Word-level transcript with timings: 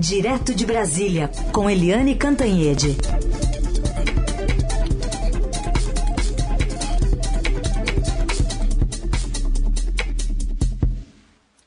Direto 0.00 0.54
de 0.54 0.64
Brasília, 0.64 1.30
com 1.52 1.68
Eliane 1.68 2.14
Cantanhede. 2.14 2.96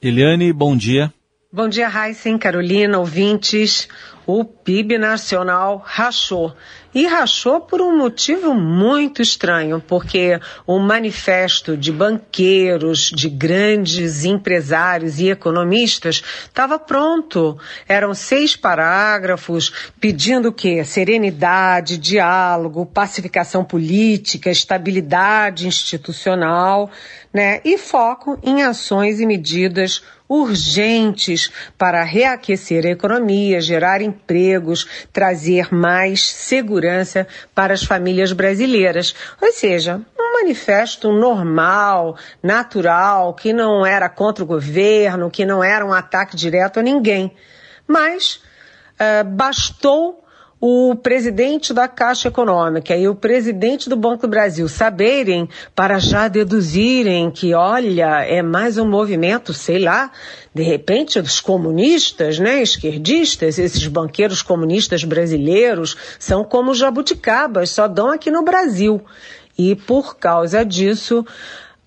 Eliane, 0.02 0.52
bom 0.52 0.76
dia. 0.76 1.14
Bom 1.52 1.70
dia, 1.70 1.88
Heisen, 1.88 2.40
Carolina, 2.40 2.98
ouvintes. 2.98 3.88
O 4.26 4.46
PIB 4.46 4.98
nacional 4.98 5.82
rachou. 5.86 6.56
E 6.96 7.08
rachou 7.08 7.60
por 7.60 7.82
um 7.82 7.98
motivo 7.98 8.54
muito 8.54 9.22
estranho, 9.22 9.84
porque 9.86 10.40
o 10.66 10.78
manifesto 10.78 11.76
de 11.76 11.92
banqueiros, 11.92 13.10
de 13.10 13.30
grandes 13.30 14.24
empresários 14.24 15.20
e 15.20 15.30
economistas 15.30 16.24
estava 16.46 16.78
pronto. 16.78 17.58
Eram 17.88 18.14
seis 18.14 18.56
parágrafos 18.56 19.92
pedindo 20.00 20.50
o 20.50 20.54
quê? 20.54 20.84
Serenidade, 20.84 21.98
diálogo, 21.98 22.86
pacificação 22.86 23.66
política, 23.66 24.52
estabilidade 24.52 25.68
institucional, 25.68 26.92
né? 27.34 27.60
E 27.66 27.76
foco 27.80 28.38
em 28.44 28.62
ações 28.62 29.20
e 29.20 29.26
medidas 29.26 30.04
urgentes 30.28 31.52
para 31.78 32.04
reaquecer 32.04 32.86
a 32.86 32.90
economia, 32.90 33.62
gerar 33.62 34.02
empregos, 34.02 34.88
trazer 35.12 35.74
mais 35.74 36.32
segurança 36.32 37.28
para 37.54 37.74
as 37.74 37.84
famílias 37.84 38.32
brasileiras. 38.32 39.14
Ou 39.42 39.52
seja, 39.52 40.02
um 40.20 40.34
manifesto 40.42 41.12
normal, 41.12 42.18
natural, 42.42 43.34
que 43.34 43.54
não 43.54 43.86
era 43.86 44.10
contra 44.10 44.44
o 44.44 44.48
governo, 44.48 45.30
que 45.30 45.46
não 45.46 45.64
era 45.64 45.86
um 45.86 45.94
ataque 45.94 46.36
direto 46.36 46.80
a 46.80 46.84
ninguém. 46.84 47.36
Mas 47.88 48.42
uh, 49.00 49.24
bastou 49.26 50.23
o 50.66 50.96
presidente 50.96 51.74
da 51.74 51.90
Caixa 51.90 52.30
Econômica 52.30 52.96
e 52.96 53.06
o 53.06 53.14
presidente 53.14 53.90
do 53.90 53.98
Banco 53.98 54.22
do 54.22 54.30
Brasil 54.30 54.70
saberem 54.70 55.50
para 55.76 56.00
já 56.00 56.30
deduzirem 56.30 57.30
que, 57.30 57.54
olha, 57.54 58.22
é 58.22 58.42
mais 58.42 58.78
um 58.78 58.88
movimento, 58.88 59.54
sei 59.54 59.78
lá, 59.78 60.10
de 60.56 60.64
repente 60.64 61.20
dos 61.20 61.42
comunistas, 61.42 62.40
né, 62.40 62.62
esquerdistas, 62.62 63.60
esses 63.60 63.86
banqueiros 63.88 64.42
comunistas 64.42 65.04
brasileiros 65.04 65.98
são 66.18 66.46
como 66.46 66.74
jabuticabas, 66.74 67.70
só 67.70 67.86
dão 67.86 68.10
aqui 68.10 68.32
no 68.32 68.42
Brasil. 68.42 69.02
E 69.58 69.76
por 69.76 70.16
causa 70.16 70.64
disso, 70.64 71.26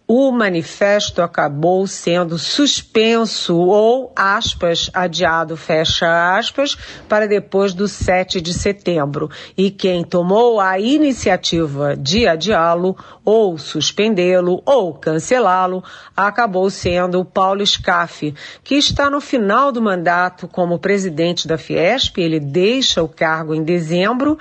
o 0.09 0.31
manifesto 0.31 1.21
acabou 1.21 1.85
sendo 1.87 2.39
suspenso 2.39 3.57
ou, 3.57 4.13
aspas, 4.15 4.89
adiado, 4.95 5.57
fecha 5.57 6.37
aspas, 6.37 6.77
para 7.09 7.27
depois 7.27 7.75
do 7.75 7.89
7 7.89 8.41
de 8.41 8.55
setembro. 8.55 9.29
E 9.57 9.69
quem 9.69 10.05
tomou 10.05 10.61
a 10.61 10.79
iniciativa 10.79 11.97
de 11.97 12.27
adiá-lo 12.29 12.97
ou 13.25 13.59
suspendê-lo 13.59 14.63
ou 14.65 14.95
cancelá-lo 14.95 15.83
acabou 16.17 16.71
sendo 16.71 17.21
o 17.21 17.25
Paulo 17.25 17.67
Scaff, 17.67 18.33
que 18.63 18.77
está 18.77 19.11
no 19.11 19.21
final 19.21 19.73
do 19.73 19.83
mandato 19.83 20.47
como 20.47 20.79
presidente 20.79 21.49
da 21.49 21.59
Fiesp. 21.59 22.19
Ele 22.19 22.39
deixa 22.39 23.03
o 23.03 23.09
cargo 23.09 23.55
em 23.55 23.65
dezembro 23.65 24.39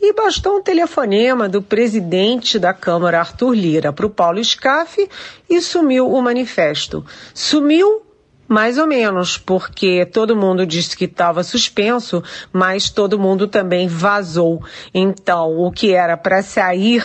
e 0.00 0.12
bastou 0.12 0.58
um 0.58 0.62
telefonema 0.62 1.48
do 1.48 1.60
presidente 1.60 2.56
da 2.56 2.72
Câmara, 2.72 3.18
Arthur 3.18 3.52
Lira, 3.52 3.92
para 3.92 4.06
o 4.06 4.10
Paulo 4.10 4.42
Scaff 4.44 5.07
e 5.48 5.60
sumiu 5.60 6.10
o 6.12 6.22
manifesto. 6.22 7.04
Sumiu 7.34 8.08
mais 8.48 8.78
ou 8.78 8.86
menos, 8.86 9.36
porque 9.36 10.06
todo 10.06 10.34
mundo 10.34 10.66
disse 10.66 10.96
que 10.96 11.04
estava 11.04 11.44
suspenso, 11.44 12.24
mas 12.50 12.88
todo 12.88 13.18
mundo 13.18 13.46
também 13.46 13.86
vazou. 13.86 14.64
Então, 14.94 15.58
o 15.58 15.70
que 15.70 15.92
era 15.92 16.16
para 16.16 16.42
sair 16.42 17.04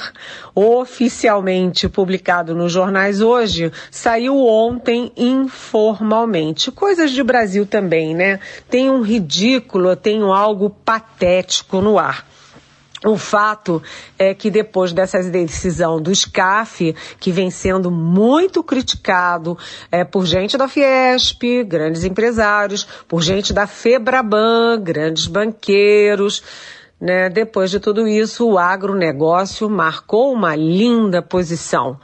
oficialmente 0.56 1.90
publicado 1.90 2.56
nos 2.56 2.72
jornais 2.72 3.20
hoje, 3.20 3.74
saiu 3.92 4.38
ontem 4.38 5.12
informalmente. 5.18 6.72
Coisas 6.72 7.12
de 7.12 7.22
Brasil 7.22 7.66
também, 7.66 8.16
né? 8.16 8.40
Tem 8.70 8.90
um 8.90 9.02
ridículo, 9.02 9.98
tem 9.98 10.22
algo 10.22 10.70
patético 10.70 11.82
no 11.82 12.00
ar. 12.00 12.26
O 13.06 13.18
fato 13.18 13.84
é 14.18 14.34
que 14.34 14.50
depois 14.50 14.94
dessa 14.94 15.22
decisão 15.22 16.02
do 16.02 16.14
SCAF, 16.16 16.96
que 17.20 17.32
vem 17.34 17.52
sendo 17.52 17.92
muito 17.92 18.64
criticado 18.64 19.58
é, 19.92 20.06
por 20.06 20.26
gente 20.26 20.58
da 20.58 20.70
Fiesp, 20.70 21.64
grandes 21.66 22.06
empresários, 22.06 22.88
por 23.08 23.22
gente 23.22 23.52
da 23.52 23.68
Febraban, 23.68 24.80
grandes 24.82 25.28
banqueiros, 25.28 26.42
né? 27.00 27.30
Depois 27.30 27.70
de 27.70 27.82
tudo 27.82 28.08
isso, 28.08 28.48
o 28.48 28.58
agronegócio 28.58 29.70
marcou 29.70 30.32
uma 30.32 30.56
linda 30.56 31.22
posição, 31.22 32.00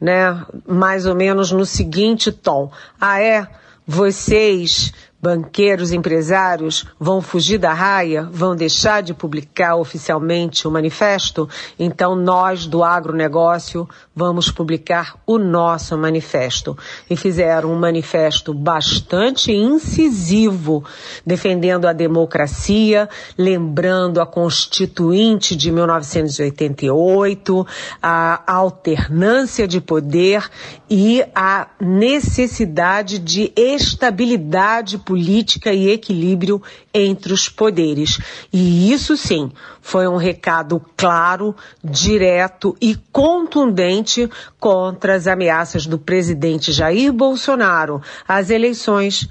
né? 0.00 0.44
Mais 0.66 1.06
ou 1.06 1.14
menos 1.14 1.52
no 1.52 1.64
seguinte 1.64 2.32
tom. 2.32 2.72
Ah, 3.00 3.22
é? 3.22 3.46
Vocês 3.86 4.92
Banqueiros, 5.22 5.92
empresários 5.92 6.86
vão 6.98 7.20
fugir 7.20 7.58
da 7.58 7.74
raia, 7.74 8.26
vão 8.32 8.56
deixar 8.56 9.02
de 9.02 9.12
publicar 9.12 9.76
oficialmente 9.76 10.66
o 10.66 10.70
manifesto? 10.70 11.46
Então 11.78 12.16
nós 12.16 12.66
do 12.66 12.82
agronegócio 12.82 13.86
vamos 14.16 14.50
publicar 14.50 15.16
o 15.26 15.36
nosso 15.36 15.96
manifesto. 15.98 16.76
E 17.08 17.16
fizeram 17.16 17.70
um 17.70 17.78
manifesto 17.78 18.54
bastante 18.54 19.52
incisivo, 19.52 20.82
defendendo 21.24 21.86
a 21.86 21.92
democracia, 21.92 23.06
lembrando 23.36 24.22
a 24.22 24.26
Constituinte 24.26 25.54
de 25.54 25.70
1988, 25.70 27.66
a 28.02 28.42
alternância 28.46 29.68
de 29.68 29.82
poder 29.82 30.48
e 30.88 31.22
a 31.34 31.68
necessidade 31.78 33.18
de 33.18 33.52
estabilidade 33.54 34.98
política 35.10 35.72
e 35.72 35.90
equilíbrio 35.90 36.62
entre 36.94 37.32
os 37.32 37.48
poderes. 37.48 38.20
E 38.52 38.92
isso 38.92 39.16
sim 39.16 39.50
foi 39.80 40.06
um 40.06 40.16
recado 40.16 40.80
claro, 40.96 41.52
direto 41.82 42.76
e 42.80 42.94
contundente 43.10 44.30
contra 44.60 45.16
as 45.16 45.26
ameaças 45.26 45.84
do 45.84 45.98
presidente 45.98 46.70
Jair 46.70 47.12
Bolsonaro 47.12 48.00
às 48.28 48.50
eleições, 48.50 49.28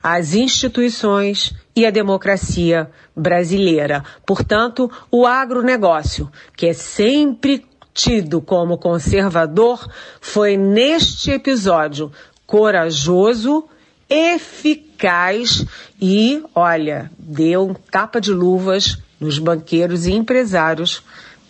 às 0.00 0.32
instituições 0.32 1.52
e 1.74 1.84
à 1.84 1.90
democracia 1.90 2.88
brasileira. 3.16 4.04
Portanto, 4.24 4.88
o 5.10 5.26
agronegócio, 5.26 6.30
que 6.56 6.66
é 6.66 6.72
sempre 6.72 7.66
tido 7.92 8.40
como 8.40 8.78
conservador, 8.78 9.84
foi 10.20 10.56
neste 10.56 11.32
episódio 11.32 12.12
corajoso, 12.46 13.68
eficaz 14.08 15.64
e, 16.00 16.42
olha, 16.54 17.10
deu 17.18 17.68
um 17.68 17.74
tapa 17.74 18.20
de 18.20 18.32
luvas 18.32 18.98
nos 19.20 19.38
banqueiros 19.38 20.06
e 20.06 20.12
empresários 20.12 21.02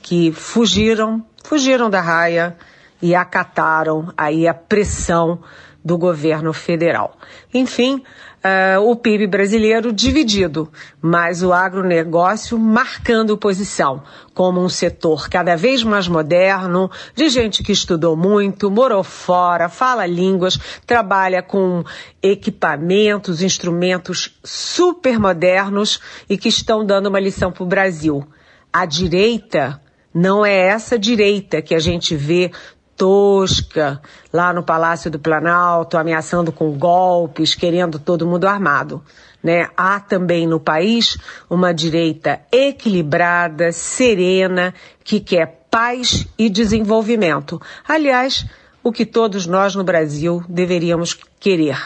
que 0.03 0.33
fugiram, 0.33 1.25
fugiram 1.45 1.91
da 1.91 2.01
raia 2.01 2.57
e 3.03 3.15
acataram 3.15 4.13
aí 4.17 4.47
a 4.47 4.55
pressão 4.55 5.43
do 5.87 5.97
governo 5.97 6.53
federal. 6.53 7.17
Enfim, 7.55 8.03
uh, 8.43 8.81
o 8.91 8.97
PIB 8.97 9.29
brasileiro 9.29 9.93
dividido, 9.93 10.69
mas 11.01 11.45
o 11.45 11.53
agronegócio 11.53 12.59
marcando 12.59 13.39
posição 13.39 14.03
como 14.35 14.61
um 14.61 14.69
setor 14.69 15.29
cada 15.29 15.55
vez 15.55 15.85
mais 15.85 16.09
moderno, 16.09 16.91
de 17.15 17.29
gente 17.29 17.63
que 17.63 17.71
estudou 17.71 18.17
muito, 18.17 18.69
morou 18.69 19.05
fora, 19.05 19.69
fala 19.69 20.05
línguas, 20.07 20.59
trabalha 20.85 21.41
com 21.41 21.85
equipamentos, 22.21 23.41
instrumentos 23.41 24.37
super 24.43 25.21
modernos 25.21 26.01
e 26.29 26.37
que 26.37 26.49
estão 26.49 26.85
dando 26.85 27.07
uma 27.07 27.21
lição 27.21 27.53
para 27.53 27.63
o 27.63 27.67
Brasil. 27.69 28.27
A 28.73 28.85
direita 28.85 29.81
não 30.13 30.45
é 30.45 30.69
essa 30.69 30.99
direita 30.99 31.63
que 31.63 31.75
a 31.75 31.79
gente 31.79 32.17
vê 32.17 32.51
tosca 32.97 34.01
lá 34.33 34.53
no 34.53 34.63
Palácio 34.63 35.11
do 35.11 35.19
Planalto, 35.19 35.99
ameaçando 35.99 36.51
com 36.51 36.77
golpes, 36.79 37.55
querendo 37.55 37.99
todo 37.99 38.27
mundo 38.27 38.47
armado. 38.47 39.03
Né? 39.43 39.69
Há 39.77 40.01
também 40.01 40.47
no 40.47 40.59
país 40.59 41.17
uma 41.49 41.73
direita 41.73 42.41
equilibrada, 42.51 43.71
serena, 43.71 44.75
que 45.05 45.21
quer 45.21 45.67
paz 45.71 46.27
e 46.39 46.49
desenvolvimento. 46.49 47.61
Aliás, 47.87 48.47
o 48.83 48.91
que 48.91 49.05
todos 49.05 49.47
nós 49.47 49.75
no 49.75 49.85
Brasil 49.85 50.43
deveríamos 50.49 51.19
querer 51.39 51.77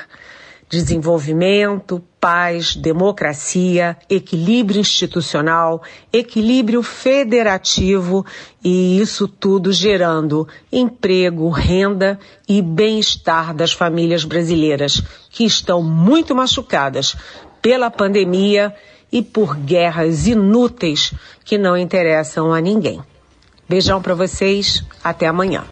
desenvolvimento, 0.70 2.00
paz, 2.20 2.76
democracia, 2.76 3.96
equilíbrio 4.08 4.80
institucional, 4.80 5.82
equilíbrio 6.12 6.80
federativo 6.80 8.24
e 8.62 9.00
isso 9.00 9.26
tudo 9.26 9.72
gerando 9.72 10.46
emprego, 10.70 11.48
renda 11.48 12.20
e 12.48 12.62
bem-estar 12.62 13.52
das 13.52 13.72
famílias 13.72 14.24
brasileiras 14.24 15.02
que 15.28 15.44
estão 15.44 15.82
muito 15.82 16.36
machucadas 16.36 17.16
pela 17.60 17.90
pandemia 17.90 18.72
e 19.10 19.22
por 19.22 19.56
guerras 19.56 20.28
inúteis 20.28 21.12
que 21.44 21.58
não 21.58 21.76
interessam 21.76 22.52
a 22.52 22.60
ninguém. 22.60 23.02
Beijão 23.68 24.00
para 24.00 24.14
vocês, 24.14 24.84
até 25.02 25.26
amanhã. 25.26 25.64